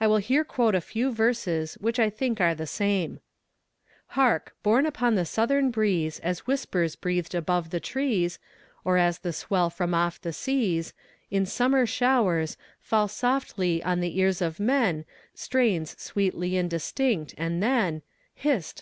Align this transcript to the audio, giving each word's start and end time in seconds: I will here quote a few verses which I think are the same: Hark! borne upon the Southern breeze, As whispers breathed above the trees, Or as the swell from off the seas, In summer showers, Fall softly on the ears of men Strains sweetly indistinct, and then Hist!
I 0.00 0.06
will 0.06 0.16
here 0.16 0.44
quote 0.44 0.74
a 0.74 0.80
few 0.80 1.12
verses 1.12 1.74
which 1.74 2.00
I 2.00 2.08
think 2.08 2.40
are 2.40 2.54
the 2.54 2.66
same: 2.66 3.20
Hark! 4.16 4.54
borne 4.62 4.86
upon 4.86 5.14
the 5.14 5.26
Southern 5.26 5.70
breeze, 5.70 6.20
As 6.20 6.46
whispers 6.46 6.96
breathed 6.96 7.34
above 7.34 7.68
the 7.68 7.78
trees, 7.78 8.38
Or 8.82 8.96
as 8.96 9.18
the 9.18 9.34
swell 9.34 9.68
from 9.68 9.92
off 9.92 10.18
the 10.18 10.32
seas, 10.32 10.94
In 11.30 11.44
summer 11.44 11.84
showers, 11.84 12.56
Fall 12.80 13.08
softly 13.08 13.82
on 13.84 14.00
the 14.00 14.16
ears 14.18 14.40
of 14.40 14.58
men 14.58 15.04
Strains 15.34 16.00
sweetly 16.00 16.56
indistinct, 16.56 17.34
and 17.36 17.62
then 17.62 18.00
Hist! 18.34 18.80